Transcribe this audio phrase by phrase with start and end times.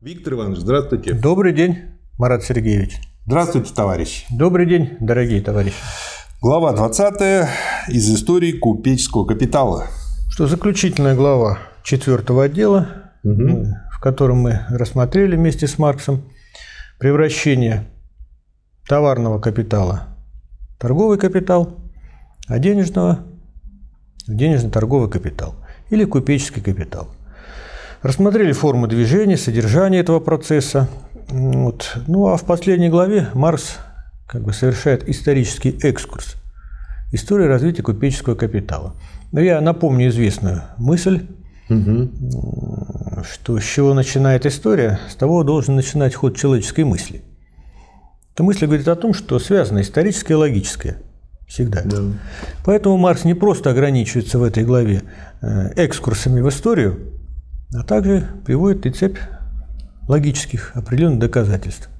[0.00, 1.12] Виктор Иванович, здравствуйте.
[1.12, 1.78] Добрый день,
[2.18, 3.00] Марат Сергеевич.
[3.26, 4.26] Здравствуйте, товарищи.
[4.30, 5.74] Добрый день, дорогие товарищи.
[6.40, 7.48] Глава 20
[7.88, 9.88] из истории купеческого капитала.
[10.30, 13.66] Что заключительная глава четвертого отдела, угу.
[13.90, 16.22] в котором мы рассмотрели вместе с Марксом
[17.00, 17.88] превращение
[18.86, 20.16] товарного капитала
[20.76, 21.74] в торговый капитал,
[22.46, 23.26] а денежного
[24.28, 25.56] в денежно-торговый капитал
[25.90, 27.08] или купеческий капитал.
[28.02, 30.88] Рассмотрели формы движения, содержание этого процесса.
[31.28, 31.98] Вот.
[32.06, 33.78] Ну а в последней главе Марс
[34.28, 36.36] как бы совершает исторический экскурс.
[37.10, 38.94] История развития купеческого капитала.
[39.32, 41.26] Но я напомню известную мысль,
[41.68, 42.10] угу.
[43.28, 47.22] что с чего начинает история, с того должен начинать ход человеческой мысли.
[48.34, 50.98] Эта мысль говорит о том, что связано историческое и логическое.
[51.48, 51.82] Всегда.
[51.82, 52.02] Да.
[52.64, 55.02] Поэтому Маркс не просто ограничивается в этой главе
[55.40, 57.17] э, экскурсами в историю,
[57.72, 59.18] а также приводит и цепь
[60.08, 61.90] логических определенных доказательств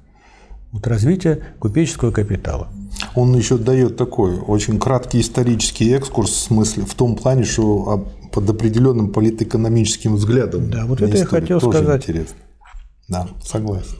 [0.71, 2.67] вот развития купеческого капитала.
[3.15, 8.49] Он еще дает такой очень краткий исторический экскурс в смысле в том плане, что под
[8.49, 10.69] определенным политэкономическим взглядом.
[10.69, 12.03] Да, вот это я хотел Тоже сказать.
[12.03, 12.37] Интересно.
[13.07, 13.97] Да, согласен.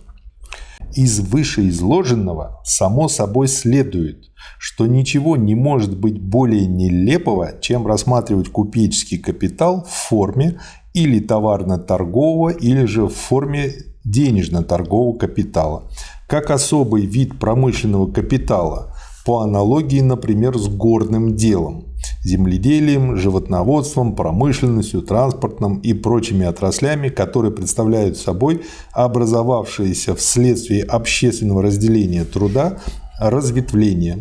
[0.95, 4.25] Из вышеизложенного само собой следует,
[4.57, 10.59] что ничего не может быть более нелепого, чем рассматривать купеческий капитал в форме
[11.03, 15.83] или товарно-торгового, или же в форме денежно-торгового капитала,
[16.27, 21.85] как особый вид промышленного капитала, по аналогии, например, с горным делом,
[22.23, 28.61] земледелием, животноводством, промышленностью, транспортом и прочими отраслями, которые представляют собой
[28.91, 32.79] образовавшиеся вследствие общественного разделения труда
[33.19, 34.19] разветвления,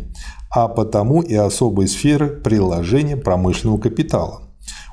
[0.51, 4.48] а потому и особые сферы приложения промышленного капитала.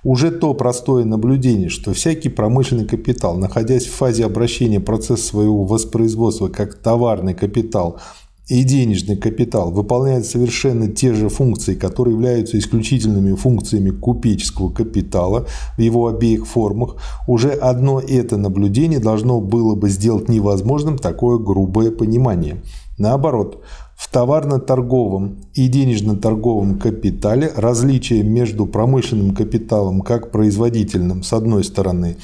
[0.06, 6.46] Уже то простое наблюдение, что всякий промышленный капитал, находясь в фазе обращения процесса своего воспроизводства
[6.46, 7.98] как товарный капитал
[8.46, 15.80] и денежный капитал выполняет совершенно те же функции, которые являются исключительными функциями купеческого капитала в
[15.80, 16.94] его обеих формах,
[17.26, 22.62] уже одно это наблюдение должно было бы сделать невозможным такое грубое понимание.
[22.96, 23.60] Наоборот,
[23.96, 32.18] в товарно-торговом и денежно-торговом капитале различие между промышленным капиталом как производительным с одной стороны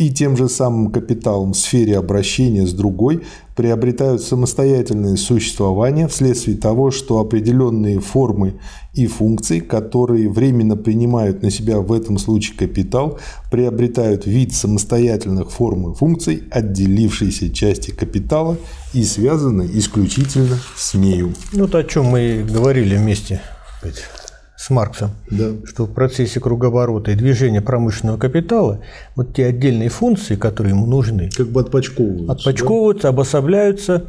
[0.00, 3.22] и тем же самым капиталом в сфере обращения с другой
[3.54, 8.54] приобретают самостоятельное существование вследствие того, что определенные формы
[8.94, 13.18] и функции, которые временно принимают на себя в этом случае капитал,
[13.50, 18.56] приобретают вид самостоятельных форм и функций отделившейся части капитала
[18.94, 21.34] и связаны исключительно с нею.
[21.52, 23.42] Ну, то, о чем мы говорили вместе
[24.60, 25.52] с Марксом, да.
[25.64, 28.82] что в процессе круговорота и движения промышленного капитала
[29.16, 33.08] вот те отдельные функции, которые ему нужны, как бы отпочковываются, отпочковываются, да?
[33.08, 34.04] обособляются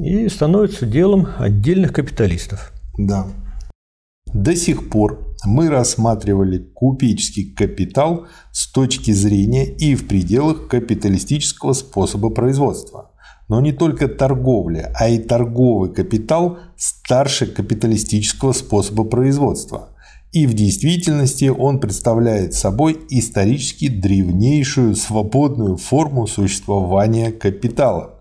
[0.00, 2.72] и становятся делом отдельных капиталистов.
[2.96, 3.26] Да.
[4.32, 12.30] До сих пор мы рассматривали купеческий капитал с точки зрения и в пределах капиталистического способа
[12.30, 13.09] производства.
[13.50, 19.88] Но не только торговля, а и торговый капитал старше капиталистического способа производства.
[20.30, 28.20] И в действительности он представляет собой исторически древнейшую свободную форму существования капитала.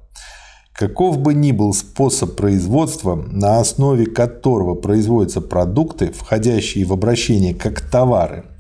[0.74, 7.82] Каков бы ни был способ производства, на основе которого производятся продукты, входящие в обращение как
[7.82, 8.46] товары–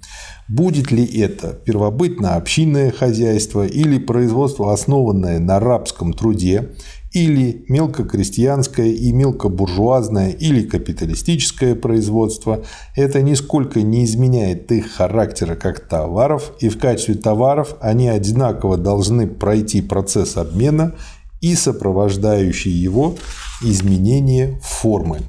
[0.50, 6.72] Будет ли это первобытно-общинное хозяйство или производство, основанное на рабском труде,
[7.12, 12.64] или мелкокрестьянское и мелкобуржуазное или капиталистическое производство,
[12.96, 19.28] это нисколько не изменяет их характера как товаров, и в качестве товаров они одинаково должны
[19.28, 20.96] пройти процесс обмена
[21.42, 23.16] и сопровождающий его
[23.62, 25.20] изменение формы.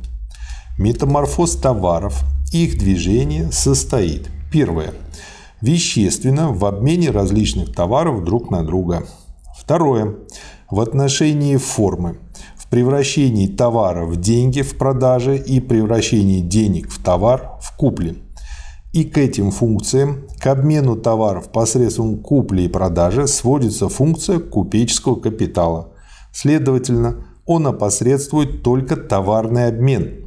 [0.79, 4.31] Метаморфоз товаров, их движение состоит.
[4.51, 4.93] Первое
[5.61, 9.05] вещественно в обмене различных товаров друг на друга.
[9.59, 10.17] Второе.
[10.71, 12.19] В отношении формы.
[12.57, 18.17] В превращении товара в деньги в продаже и превращении денег в товар в купле.
[18.93, 25.93] И к этим функциям, к обмену товаров посредством купли и продажи сводится функция купеческого капитала.
[26.33, 30.20] Следовательно, он опосредствует только товарный обмен,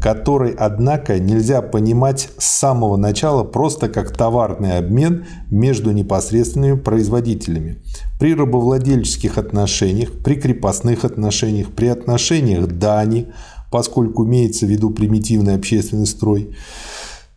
[0.00, 7.78] который, однако, нельзя понимать с самого начала просто как товарный обмен между непосредственными производителями.
[8.18, 13.32] При рабовладельческих отношениях, при крепостных отношениях, при отношениях дани,
[13.70, 16.54] поскольку имеется в виду примитивный общественный строй,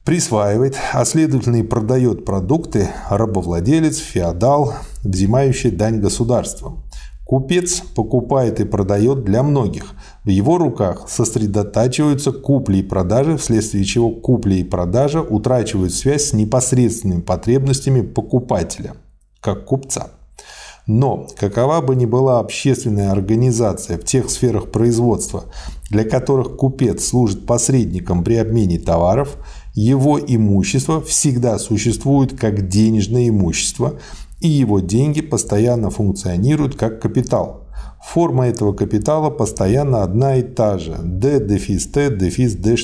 [0.03, 4.73] присваивает, а следовательно и продает продукты рабовладелец, феодал,
[5.03, 6.83] взимающий дань государством.
[7.29, 9.93] Купец покупает и продает для многих.
[10.23, 16.33] В его руках сосредотачиваются купли и продажи, вследствие чего купли и продажа утрачивают связь с
[16.33, 18.95] непосредственными потребностями покупателя,
[19.41, 20.07] как купца.
[20.87, 25.43] Но какова бы ни была общественная организация в тех сферах производства,
[25.91, 29.37] для которых купец служит посредником при обмене товаров,
[29.75, 33.99] его имущество всегда существует как денежное имущество,
[34.41, 37.67] и его деньги постоянно функционируют как капитал.
[38.03, 42.75] Форма этого капитала постоянно одна и та же– D дефис T дефис D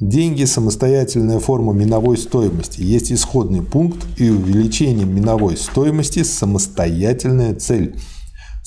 [0.00, 2.80] Деньги– самостоятельная форма миновой стоимости.
[2.80, 7.96] Есть исходный пункт и увеличение миновой стоимости– самостоятельная цель.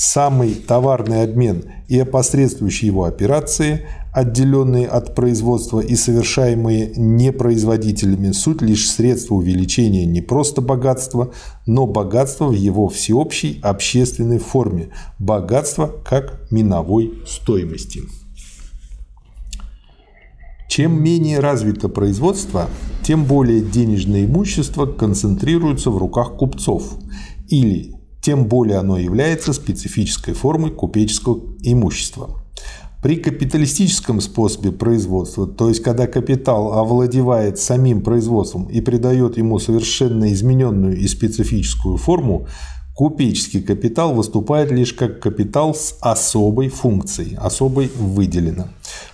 [0.05, 8.91] Самый товарный обмен и опосредствующие его операции, отделенные от производства и совершаемые непроизводителями, суть лишь
[8.91, 11.31] средство увеличения не просто богатства,
[11.65, 14.89] но богатства в его всеобщей общественной форме.
[15.19, 18.01] Богатство как миновой стоимости.
[20.67, 22.69] Чем менее развито производство,
[23.03, 26.97] тем более денежное имущество концентрируется в руках купцов,
[27.47, 32.41] или тем более оно является специфической формой купеческого имущества.
[33.03, 40.31] При капиталистическом способе производства, то есть когда капитал овладевает самим производством и придает ему совершенно
[40.31, 42.47] измененную и специфическую форму,
[42.93, 48.67] купеческий капитал выступает лишь как капитал с особой функцией, особой выделено.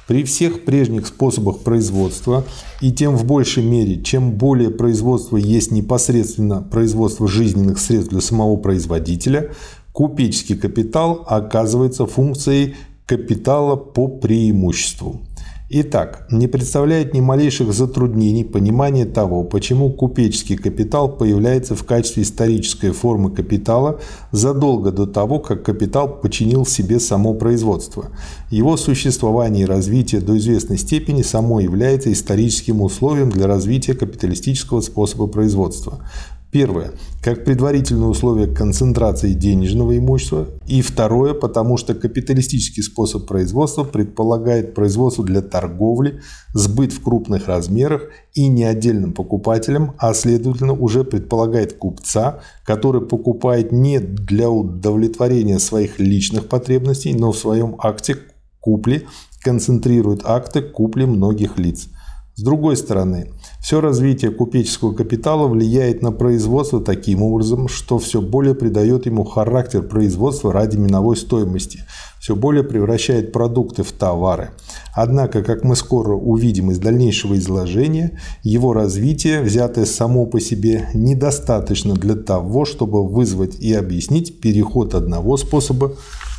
[0.08, 2.44] При всех прежних способах производства
[2.82, 8.58] и тем в большей мере, чем более производство есть непосредственно производство жизненных средств для самого
[8.58, 9.52] производителя,
[9.94, 15.22] купеческий капитал оказывается функцией капитала по преимуществу.
[15.72, 22.90] Итак, не представляет ни малейших затруднений понимание того, почему купеческий капитал появляется в качестве исторической
[22.90, 24.00] формы капитала
[24.32, 28.08] задолго до того, как капитал подчинил себе само производство.
[28.50, 35.28] Его существование и развитие до известной степени само является историческим условием для развития капиталистического способа
[35.28, 36.00] производства.
[36.52, 36.94] Первое.
[37.22, 40.48] Как предварительное условие концентрации денежного имущества.
[40.66, 41.36] И второе.
[41.36, 46.22] Потому что капиталистический способ производства предполагает производство для торговли,
[46.54, 53.72] сбыт в крупных размерах и не отдельным покупателям, а следовательно уже предполагает купца, который покупает
[53.72, 58.18] не для удовлетворения своих личных потребностей, но в своем акте
[58.60, 59.06] купли
[59.44, 61.88] концентрирует акты купли многих лиц.
[62.36, 68.56] С другой стороны, все развитие купеческого капитала влияет на производство таким образом, что все более
[68.56, 71.84] придает ему характер производства ради миновой стоимости,
[72.20, 74.52] все более превращает продукты в товары.
[74.94, 81.96] Однако, как мы скоро увидим из дальнейшего изложения, его развитие, взятое само по себе, недостаточно
[81.96, 85.94] для того, чтобы вызвать и объяснить переход одного способа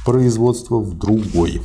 [0.04, 1.60] производства в другой.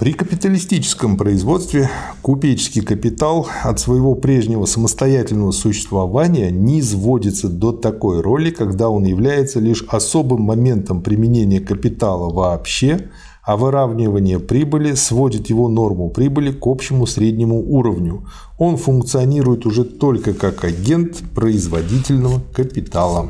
[0.00, 1.90] При капиталистическом производстве
[2.22, 9.60] купеческий капитал от своего прежнего самостоятельного существования не изводится до такой роли, когда он является
[9.60, 13.10] лишь особым моментом применения капитала вообще,
[13.42, 18.24] а выравнивание прибыли сводит его норму прибыли к общему среднему уровню.
[18.56, 23.28] Он функционирует уже только как агент производительного капитала.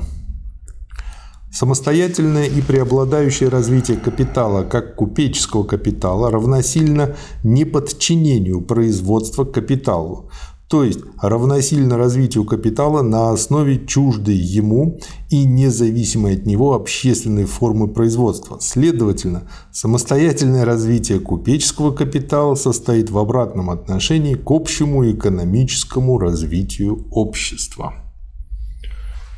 [1.52, 10.30] Самостоятельное и преобладающее развитие капитала как купеческого капитала равносильно неподчинению производства капиталу,
[10.68, 17.88] то есть равносильно развитию капитала на основе чуждой ему и независимой от него общественной формы
[17.88, 18.58] производства.
[18.60, 19.42] Следовательно,
[19.72, 27.94] самостоятельное развитие купеческого капитала состоит в обратном отношении к общему экономическому развитию общества.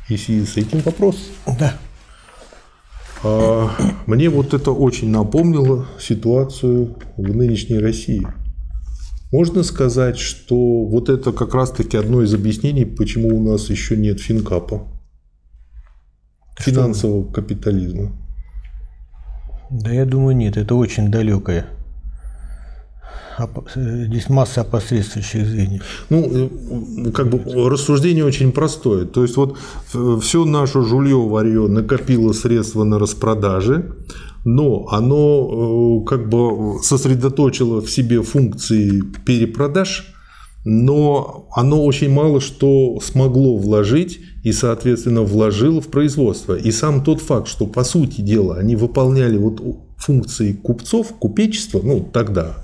[0.07, 1.17] Если с этим вопрос?
[1.59, 1.79] Да.
[3.23, 3.69] А,
[4.05, 8.27] мне вот это очень напомнило ситуацию в нынешней России.
[9.31, 14.19] Можно сказать, что вот это как раз-таки одно из объяснений, почему у нас еще нет
[14.19, 14.87] финкапа,
[16.57, 18.11] финансового капитализма.
[19.71, 21.65] Да я думаю, нет, это очень далекое
[23.75, 26.05] здесь масса опосредствующих звеньев.
[26.09, 26.49] Ну,
[27.07, 29.05] э, как бы рассуждение очень простое.
[29.05, 29.57] То есть, вот
[30.21, 33.95] все наше жулье варье накопило средства на распродаже,
[34.45, 40.13] но оно э, как бы сосредоточило в себе функции перепродаж,
[40.65, 46.55] но оно очень мало что смогло вложить и, соответственно, вложило в производство.
[46.55, 49.61] И сам тот факт, что, по сути дела, они выполняли вот
[49.97, 52.57] функции купцов, купечества, ну, тогда,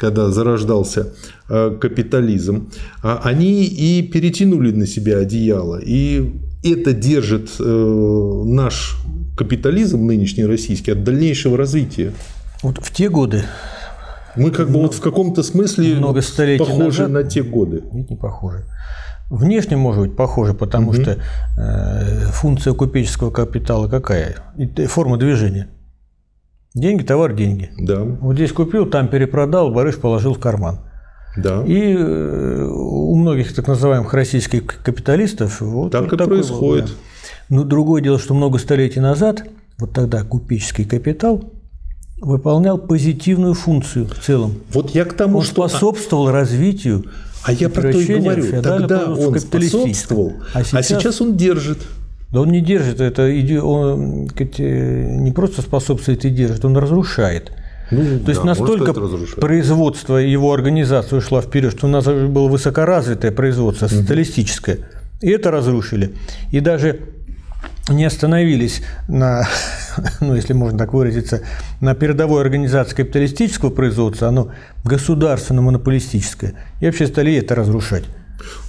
[0.00, 1.12] когда зарождался
[1.50, 2.70] э, капитализм,
[3.02, 5.78] а они и перетянули на себя одеяло.
[5.78, 8.96] И это держит э, наш
[9.36, 12.12] капитализм нынешний российский от дальнейшего развития?
[12.62, 13.44] Вот в те годы
[14.36, 17.82] мы как бы вот в каком-то смысле много столетий похожи назад, на те годы.
[17.92, 18.64] Нет, не похожи.
[19.28, 21.00] Внешне может быть похоже, потому угу.
[21.00, 21.18] что
[21.58, 24.36] э, функция купеческого капитала какая?
[24.56, 25.68] И, форма движения.
[26.74, 27.70] Деньги, товар, деньги.
[27.78, 28.02] Да.
[28.02, 30.78] Вот здесь купил, там перепродал, барыш положил в карман.
[31.36, 31.64] Да.
[31.64, 36.84] И э, у многих так называемых российских капиталистов вот так вот и происходит.
[36.84, 37.56] Было, да.
[37.56, 39.44] Но другое дело, что много столетий назад,
[39.78, 41.52] вот тогда купеческий капитал
[42.20, 44.54] выполнял позитивную функцию в целом.
[44.72, 47.06] Вот я к тому, он что способствовал развитию.
[47.42, 48.62] А я про то и говорю.
[48.62, 51.78] Тогда он способствовал, а сейчас, а сейчас он держит.
[52.32, 53.22] Да он не держит, это
[53.62, 57.52] он не просто способствует и держит, он разрушает.
[57.90, 58.92] Ну, То да, есть настолько
[59.40, 64.78] производство его организации ушло вперед, что у нас было высокоразвитое производство, социалистическое.
[65.20, 66.14] И это разрушили.
[66.52, 67.00] И даже
[67.88, 69.42] не остановились на,
[70.20, 71.42] ну, если можно так выразиться,
[71.80, 74.52] на передовой организации капиталистического производства, оно
[74.84, 76.54] государственно-монополистическое.
[76.80, 78.04] И вообще стали это разрушать.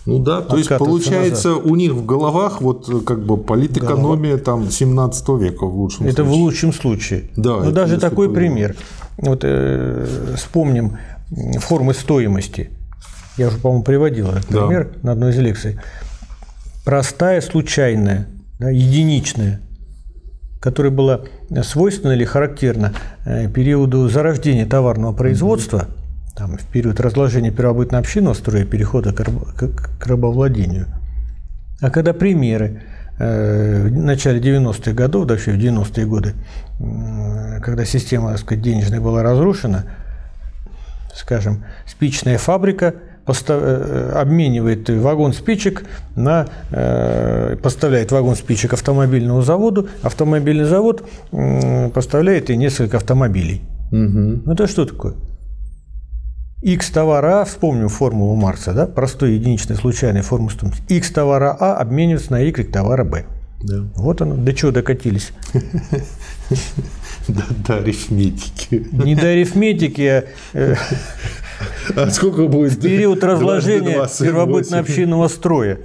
[0.05, 1.65] Ну да, то есть получается назад.
[1.65, 4.63] у них в головах вот как бы политэкономия Голова.
[4.63, 6.23] там 17 века в лучшем это случае.
[6.23, 7.29] Это в лучшем случае.
[7.35, 7.57] Да.
[7.63, 8.35] Ну даже такой повезло.
[8.35, 8.75] пример.
[9.17, 10.97] Вот э, вспомним
[11.59, 12.69] формы стоимости.
[13.37, 14.65] Я уже, по-моему, приводил этот да.
[14.65, 15.79] пример на одной из лекций.
[16.83, 18.27] Простая, случайная
[18.59, 19.61] да, единичная,
[20.59, 21.21] которая была
[21.63, 22.93] свойственна или характерна
[23.25, 25.87] э, периоду зарождения товарного производства,
[26.35, 30.87] там, в период разложения первобытно-общинного строя перехода к, рабовладению.
[31.81, 32.83] А когда примеры
[33.19, 36.33] э, в начале 90-х годов, да вообще в 90-е годы,
[37.61, 39.85] когда система так сказать, денежная была разрушена,
[41.13, 42.95] скажем, спичная фабрика–
[43.27, 45.83] Э, обменивает вагон спичек
[46.15, 51.07] на э, поставляет вагон спичек автомобильному заводу, автомобильный завод
[51.93, 53.61] поставляет и несколько автомобилей.
[53.91, 54.51] Угу.
[54.51, 55.13] Это что такое?
[56.61, 60.83] X товара А, вспомним формулу Маркса, да, простой единичной случайной формы стоимости.
[60.89, 63.25] X товара А обменивается на Y товара Б.
[63.63, 63.83] Да.
[63.95, 65.31] Вот оно, до чего докатились.
[67.27, 68.87] До, до арифметики.
[68.91, 70.75] Не до арифметики, а э,
[71.95, 72.81] а сколько будет?
[72.81, 75.79] Период разложения первобытно-общинного строя.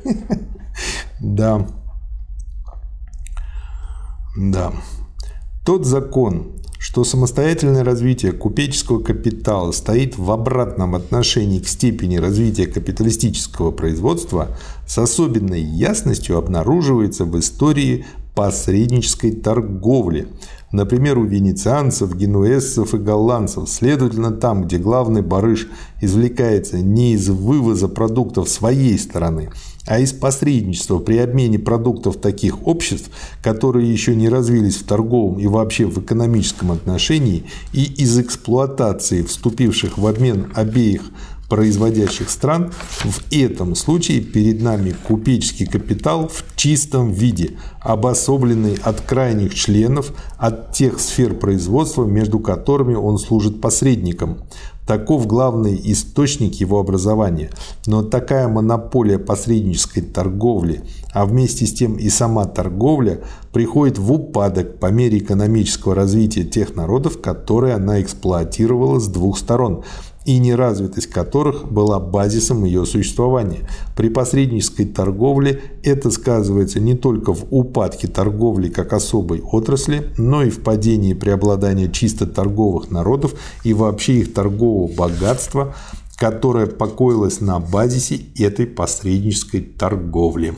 [1.21, 1.67] Да.
[4.37, 4.73] Да.
[5.65, 6.56] Тот закон,
[6.87, 14.97] что самостоятельное развитие купеческого капитала стоит в обратном отношении к степени развития капиталистического производства, с
[14.97, 20.29] особенной ясностью обнаруживается в истории посреднической торговли–
[20.77, 23.69] Например, у венецианцев, генуэзцев и голландцев.
[23.69, 25.69] Следовательно, там, где главный барыш
[26.01, 29.51] извлекается не из вывоза продуктов своей стороны,
[29.87, 33.11] а из посредничества при обмене продуктов таких обществ,
[33.43, 39.97] которые еще не развились в торговом и вообще в экономическом отношении, и из эксплуатации вступивших
[39.97, 41.03] в обмен обеих
[41.49, 49.55] производящих стран, в этом случае перед нами купеческий капитал в чистом виде, обособленный от крайних
[49.55, 54.39] членов, от тех сфер производства, между которыми он служит посредником.
[54.87, 57.51] Таков главный источник его образования.
[57.87, 63.21] Но такая монополия посреднической торговли, а вместе с тем и сама торговля,
[63.53, 69.83] приходит в упадок по мере экономического развития тех народов, которые она эксплуатировала с двух сторон
[70.27, 73.69] и неразвитость которых была базисом ее существования.
[73.97, 80.51] При посреднической торговле это сказывается не только в упадке торговли как особой отрасли, но и
[80.51, 85.75] в падении преобладания чисто торговых народов и вообще их торгового богатства,
[86.17, 90.55] которое покоилось на базисе этой посреднической торговли.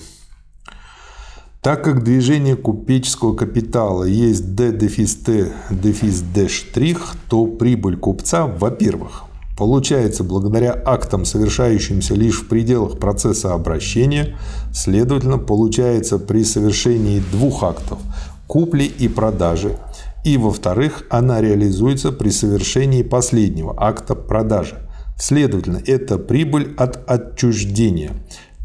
[1.60, 8.46] Так как движение купеческого капитала есть D дефис T дефис D штрих, то прибыль купца,
[8.46, 9.25] во-первых,
[9.58, 14.38] Получается, благодаря актам, совершающимся лишь в пределах процесса обращения,
[14.72, 17.98] следовательно, получается при совершении двух актов–
[18.46, 19.76] купли и продажи,
[20.24, 24.76] и, во-вторых, она реализуется при совершении последнего акта продажи.
[25.18, 28.12] Следовательно, это прибыль от отчуждения.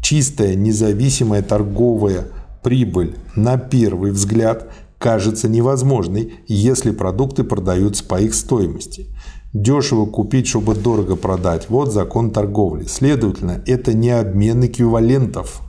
[0.00, 2.28] Чистая независимая торговая
[2.62, 9.08] прибыль на первый взгляд кажется невозможной, если продукты продаются по их стоимости.
[9.54, 11.70] Дешево купить, чтобы дорого продать.
[11.70, 12.86] Вот закон торговли.
[12.86, 15.60] Следовательно, это не обмен эквивалентов.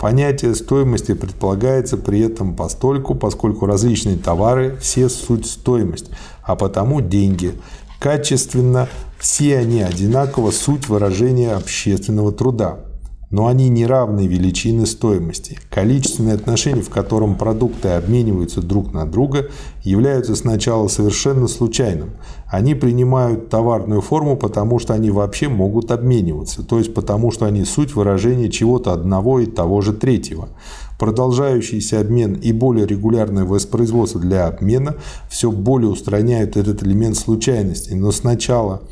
[0.00, 6.06] Понятие стоимости предполагается при этом постольку, поскольку различные товары– все суть стоимость,
[6.42, 7.52] а потому деньги.
[7.98, 12.78] Качественно все они одинаково суть выражения общественного труда.
[13.30, 15.58] но они не равны величины стоимости.
[15.70, 19.50] Количественные отношения, в котором продукты обмениваются друг на друга,
[19.82, 22.10] являются сначала совершенно случайным.
[22.46, 27.64] Они принимают товарную форму, потому что они вообще могут обмениваться, то есть потому что они
[27.64, 30.48] суть выражения чего-то одного и того же третьего.
[30.98, 34.96] Продолжающийся обмен и более регулярное воспроизводство для обмена
[35.30, 38.82] все более устраняют этот элемент случайности, но сначала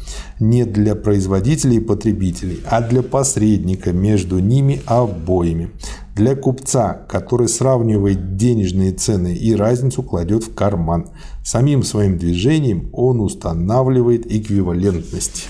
[0.41, 5.71] не для производителей и потребителей, а для посредника между ними обоими.
[6.19, 11.11] Для купца, который сравнивает денежные цены и разницу кладет в карман.
[11.45, 15.47] Самим своим движением он устанавливает эквивалентность.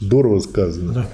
[0.00, 0.92] Здорово сказано.
[0.92, 1.06] Да.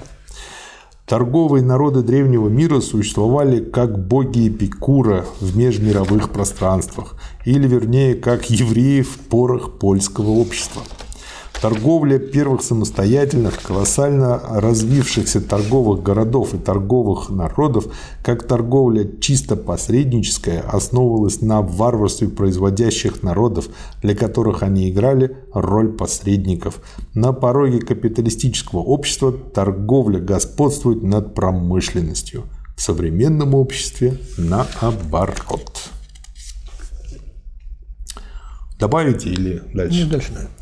[1.05, 9.03] Торговые народы древнего мира существовали как боги Эпикура в межмировых пространствах, или вернее, как евреи
[9.03, 10.81] в порах польского общества.
[11.61, 17.85] Торговля первых самостоятельных, колоссально развившихся торговых городов и торговых народов,
[18.23, 23.67] как торговля чисто посредническая, основывалась на варварстве производящих народов,
[24.01, 26.81] для которых они играли роль посредников.
[27.13, 32.45] На пороге капиталистического общества торговля господствует над промышленностью.
[32.75, 35.91] В современном обществе наоборот.
[38.79, 39.99] Добавите или дальше?
[39.99, 40.60] Нет, дальше, наверное.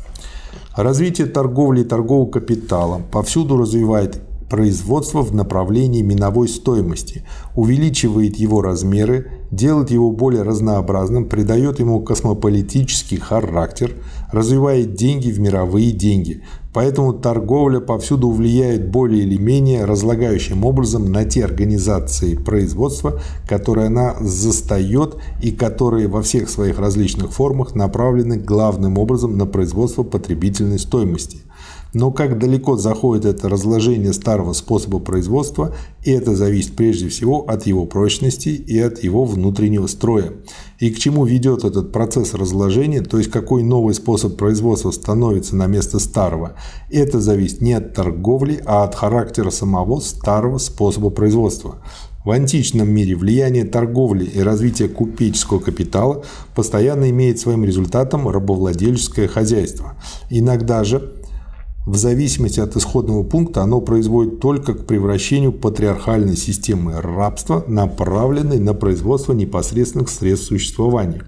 [0.76, 7.24] Развитие торговли и торгового капитала повсюду развивает производство в направлении миновой стоимости,
[7.54, 13.94] увеличивает его размеры, делает его более разнообразным, придает ему космополитический характер,
[14.32, 21.24] развивает деньги в мировые деньги, Поэтому торговля повсюду влияет более или менее разлагающим образом на
[21.24, 28.98] те организации производства, которые она застает и которые во всех своих различных формах направлены главным
[28.98, 31.38] образом на производство потребительной стоимости.
[31.92, 37.66] Но как далеко заходит это разложение старого способа производства, и это зависит прежде всего от
[37.66, 40.32] его прочности и от его внутреннего строя.
[40.78, 45.66] И к чему ведет этот процесс разложения, то есть какой новый способ производства становится на
[45.66, 46.54] место старого,
[46.90, 51.78] это зависит не от торговли, а от характера самого старого способа производства.
[52.22, 56.22] В античном мире влияние торговли и развитие купеческого капитала
[56.54, 59.94] постоянно имеет своим результатом рабовладельческое хозяйство.
[60.28, 61.14] Иногда же
[61.86, 68.74] в зависимости от исходного пункта оно производит только к превращению патриархальной системы рабства, направленной на
[68.74, 71.22] производство непосредственных средств существования,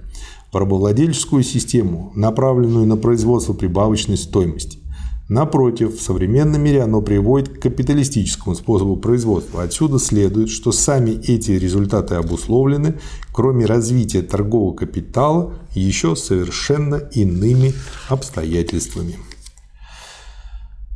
[0.53, 4.79] в рабовладельческую систему, направленную на производство прибавочной стоимости.
[5.29, 9.63] Напротив, в современном мире оно приводит к капиталистическому способу производства.
[9.63, 12.99] Отсюда следует, что сами эти результаты обусловлены,
[13.33, 17.73] кроме развития торгового капитала, еще совершенно иными
[18.11, 19.17] обстоятельствами.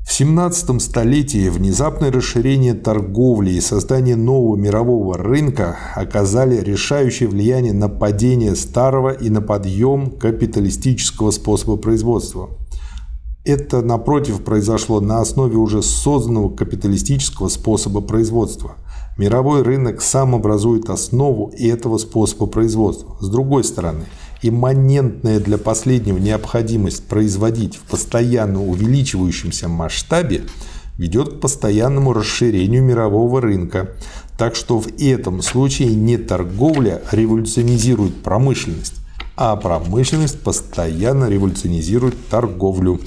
[0.06, 7.88] В 17 столетии внезапное расширение торговли и создание нового мирового рынка оказали решающее влияние на
[7.88, 12.50] падение старого и на подъем капиталистического способа производства.
[13.44, 18.76] Это, напротив, произошло на основе уже созданного капиталистического способа производства.
[19.18, 23.16] Мировой рынок сам образует основу этого способа производства.
[23.20, 24.04] С другой стороны–
[24.48, 30.42] имманентная для последнего необходимость производить в постоянно увеличивающемся масштабе
[30.98, 33.90] ведет к постоянному расширению мирового рынка.
[34.38, 38.94] Так что в этом случае не торговля революционизирует промышленность,
[39.36, 43.00] а промышленность постоянно революционизирует торговлю.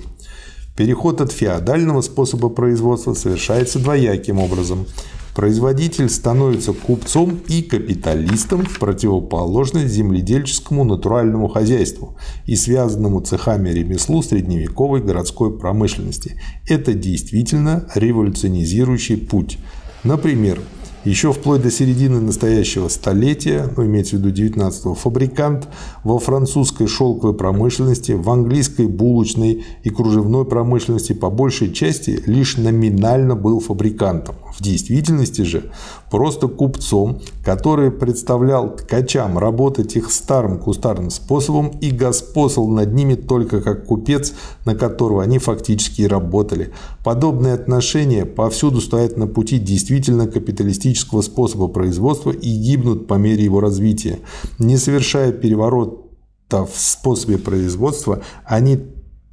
[0.75, 4.86] Переход от феодального способа производства совершается двояким образом–
[5.39, 15.02] Производитель становится купцом и капиталистом в противоположность земледельческому натуральному хозяйству и связанному цехами ремеслу средневековой
[15.02, 16.41] городской промышленности.
[16.67, 19.60] Это действительно революционизирующий путь.
[20.04, 20.60] Например,
[21.05, 25.69] еще вплоть до середины настоящего столетия, ну, имеется в виду 19-го, фабрикант
[26.03, 33.35] во французской шелковой промышленности, в английской булочной и кружевной промышленности по большей части лишь номинально
[33.35, 34.35] был фабрикантом.
[34.57, 35.71] В действительности же
[36.12, 43.62] просто купцом, который представлял ткачам работать их старым кустарным способом и господствовал над ними только
[43.62, 44.33] как купец,
[44.65, 46.73] на которого они фактически и работали.
[47.05, 53.60] Подобные отношения повсюду стоят на пути действительно капиталистического способа производства и гибнут по мере его
[53.60, 54.19] развития.
[54.58, 56.06] Не совершая переворот
[56.49, 58.80] в способе производства, они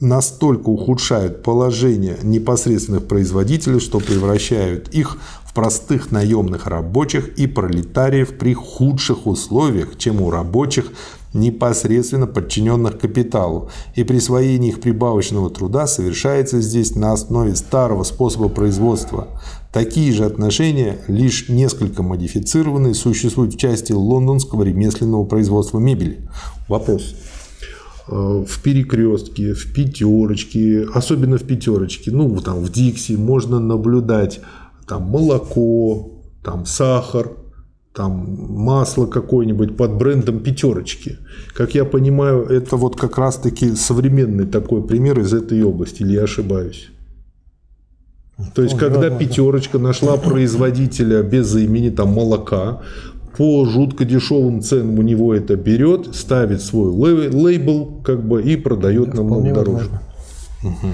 [0.01, 8.53] настолько ухудшают положение непосредственных производителей, что превращают их в простых наемных рабочих и пролетариев при
[8.53, 10.93] худших условиях, чем у рабочих,
[11.33, 19.29] непосредственно подчиненных капиталу, и присвоение их прибавочного труда совершается здесь на основе старого способа производства.
[19.73, 26.29] Такие же отношения, лишь несколько модифицированные, существуют в части лондонского ремесленного производства мебели.
[26.69, 27.15] Вопрос.
[28.09, 34.41] Э, в перекрестке, в пятерочке, особенно в пятерочке, ну там в Дикси можно наблюдать
[34.87, 36.13] там молоко,
[36.45, 37.33] там сахар,
[37.93, 41.19] там масло какое-нибудь под брендом пятерочки.
[41.55, 46.25] Как я понимаю, это вот как раз-таки современный такой пример из этой области, или я
[46.25, 46.91] ошибаюсь?
[48.55, 52.83] То есть, когда пятерочка нашла производителя без имени там молока,
[53.37, 59.15] по жутко дешевым ценам у него это берет, ставит свой лейбл как бы и продает
[59.15, 59.89] намного дороже.
[60.63, 60.89] Угу.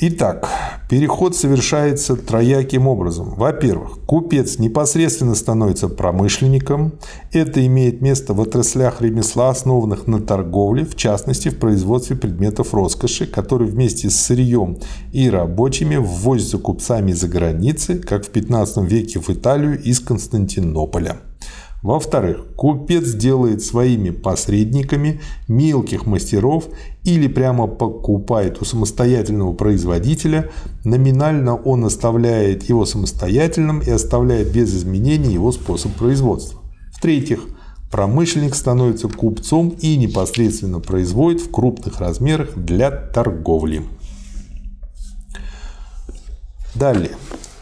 [0.00, 0.48] Итак,
[0.88, 3.34] переход совершается трояким образом.
[3.34, 6.94] Во-первых, купец непосредственно становится промышленником.
[7.32, 13.26] Это имеет место в отраслях ремесла, основанных на торговле, в частности в производстве предметов роскоши,
[13.26, 14.78] которые вместе с сырьем
[15.12, 21.18] и рабочими ввозятся купцами за границы, как в 15 веке в Италию из Константинополя.
[21.82, 26.64] Во-вторых, купец делает своими посредниками мелких мастеров
[27.04, 30.50] или прямо покупает у самостоятельного производителя.
[30.82, 36.60] Номинально он оставляет его самостоятельным и оставляет без изменений его способ производства.
[36.92, 37.42] В-третьих,
[37.92, 43.84] промышленник становится купцом и непосредственно производит в крупных размерах для торговли.
[46.74, 47.12] Далее.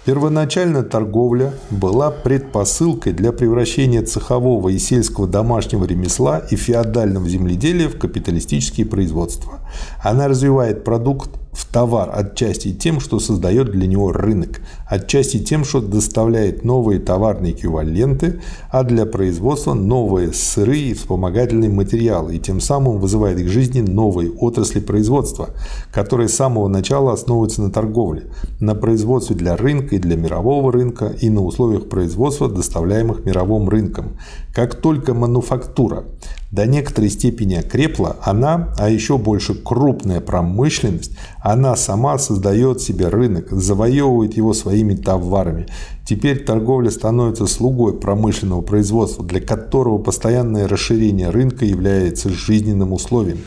[0.06, 7.98] Первоначально торговля была предпосылкой для превращения цехового и сельского домашнего ремесла и феодального земледелия в
[7.98, 9.58] капиталистические производства.
[10.00, 15.80] Она развивает продукт в товар отчасти тем, что создает для него рынок, отчасти тем, что
[15.80, 22.98] доставляет новые товарные эквиваленты, а для производства новые сырые и вспомогательные материалы, и тем самым
[22.98, 25.50] вызывает к жизни новые отрасли производства,
[25.90, 28.24] которые с самого начала основываются на торговле,
[28.60, 34.18] на производстве для рынка и для мирового рынка и на условиях производства, доставляемых мировым рынком.
[34.54, 36.04] Как только мануфактура
[36.52, 41.16] до некоторой степени окрепла, она, а еще больше крупная промышленность,
[41.52, 45.68] она сама создает себе рынок, завоевывает его своими товарами.
[46.04, 53.38] Теперь торговля становится слугой промышленного производства, для которого постоянное расширение рынка является жизненным условием.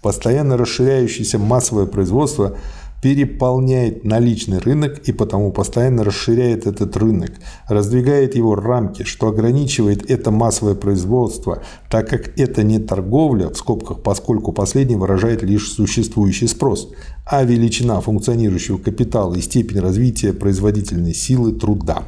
[0.00, 2.56] Постоянно расширяющееся массовое производство–
[3.02, 7.32] переполняет наличный рынок и потому постоянно расширяет этот рынок,
[7.66, 14.02] раздвигает его рамки, что ограничивает это массовое производство, так как это не торговля, в скобках,
[14.02, 16.90] поскольку последний выражает лишь существующий спрос,
[17.26, 22.04] а величина функционирующего капитала и степень развития производительной силы труда.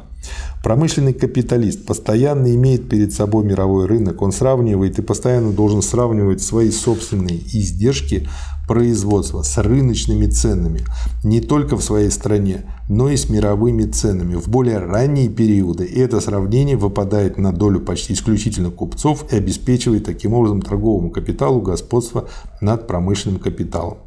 [0.63, 6.71] Промышленный капиталист постоянно имеет перед собой мировой рынок, он сравнивает и постоянно должен сравнивать свои
[6.71, 8.27] собственные издержки
[8.67, 10.85] производства с рыночными ценами
[11.23, 14.35] не только в своей стране, но и с мировыми ценами.
[14.35, 20.33] В более ранние периоды это сравнение выпадает на долю почти исключительно купцов и обеспечивает таким
[20.33, 22.27] образом торговому капиталу господство
[22.61, 23.97] над промышленным капиталом.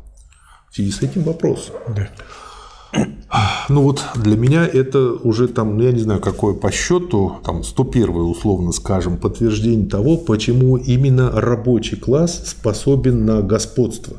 [0.70, 1.72] В связи с этим вопрос.
[1.94, 2.08] Да.
[3.68, 7.62] Ну вот для меня это уже там, ну, я не знаю, какое по счету, там
[7.62, 14.16] 101 условно скажем, подтверждение того, почему именно рабочий класс способен на господство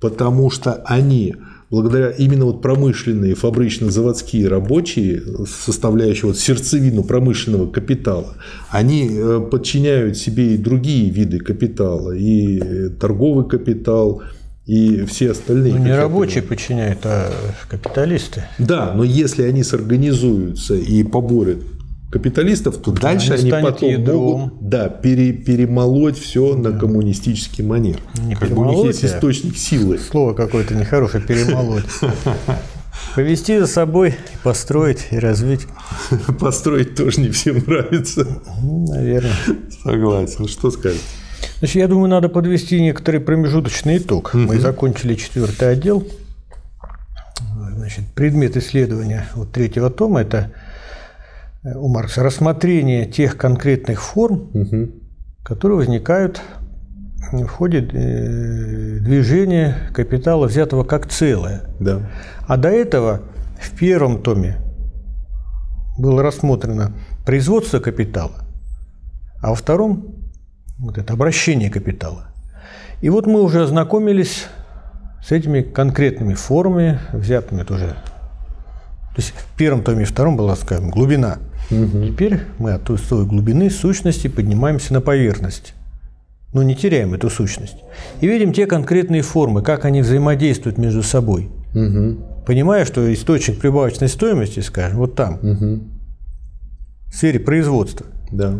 [0.00, 1.36] потому что они
[1.70, 8.34] благодаря именно вот промышленные, фабрично-заводские рабочие, составляющие вот сердцевину промышленного капитала,
[8.70, 14.22] они э, подчиняют себе и другие виды капитала, и торговый капитал,
[14.66, 15.74] и все остальные.
[15.74, 17.30] Ну, не рабочие подчиняют, а
[17.68, 18.44] капиталисты.
[18.58, 21.58] Да, но если они сорганизуются и поборят
[22.10, 24.16] капиталистов, то дальше они, они потом ядром.
[24.16, 26.70] могут да, пере, перемолоть все да.
[26.70, 28.00] на коммунистический манер.
[28.24, 29.98] Не как бы у них есть источник силы.
[29.98, 31.84] Слово какое-то нехорошее перемолоть.
[33.14, 35.66] Повести за собой, построить и развить.
[36.40, 38.26] Построить тоже не всем нравится.
[38.62, 39.34] Ну, наверное.
[39.82, 40.48] Согласен.
[40.48, 41.00] Что сказать?
[41.58, 44.30] Значит, я думаю, надо подвести некоторый промежуточный итог.
[44.34, 44.42] Угу.
[44.42, 46.06] Мы закончили четвертый отдел.
[47.76, 50.52] Значит, предмет исследования вот третьего тома– это
[51.62, 54.90] у Маркса рассмотрение тех конкретных форм, угу.
[55.42, 56.40] которые возникают
[57.32, 61.64] в ходе э, движения капитала, взятого как целое.
[61.78, 62.10] Да.
[62.46, 63.22] А до этого
[63.60, 64.56] в первом томе
[65.98, 66.92] было рассмотрено
[67.26, 68.46] производство капитала,
[69.42, 70.14] а во втором
[70.78, 72.28] вот это обращение капитала.
[73.02, 74.46] И вот мы уже ознакомились
[75.22, 77.96] с этими конкретными формами, взятыми тоже.
[79.14, 81.36] То есть в первом томе и втором была, скажем, глубина–
[81.70, 82.06] Угу.
[82.06, 85.74] Теперь мы от той глубины сущности поднимаемся на поверхность.
[86.52, 87.76] Но не теряем эту сущность.
[88.20, 91.48] И видим те конкретные формы, как они взаимодействуют между собой.
[91.72, 92.42] Угу.
[92.46, 95.80] понимая, что источник прибавочной стоимости, скажем, вот там, Угу.
[97.06, 98.06] в сфере производства.
[98.32, 98.54] Да.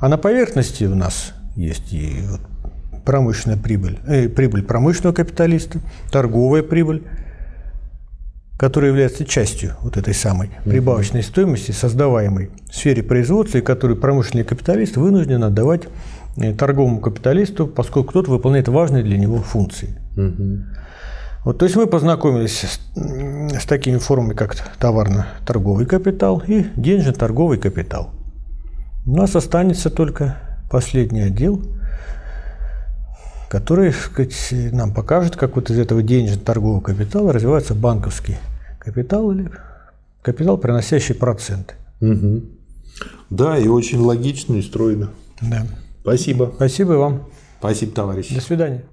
[0.00, 2.16] А на поверхности у нас есть и
[3.04, 5.78] промышленная прибыль, э, прибыль промышленного капиталиста,
[6.10, 7.04] торговая прибыль,
[8.58, 14.44] которая является частью вот этой самой прибавочной стоимости, создаваемой в сфере производства, и которую промышленный
[14.44, 15.82] капиталист вынужден отдавать
[16.36, 19.96] э, торговому капиталисту, поскольку тот выполняет важные для него функции.
[20.16, 20.64] Угу.
[21.44, 28.10] Вот, то есть мы познакомились с, с такими формами, как товарно-торговый капитал и денежно-торговый капитал.
[29.06, 30.36] У нас останется только
[30.68, 31.62] последний отдел,
[33.48, 38.36] который сказать, нам покажет, как вот из этого денежно-торгового капитала развивается банковский
[38.78, 39.50] капитал или
[40.22, 41.74] капитал, приносящий проценты.
[42.00, 42.42] Угу.
[43.30, 45.10] Да, и очень логично и стройно.
[45.40, 45.66] Да.
[46.02, 46.52] Спасибо.
[46.54, 47.28] Спасибо вам.
[47.58, 48.34] Спасибо, товарищи.
[48.34, 48.84] До свидания.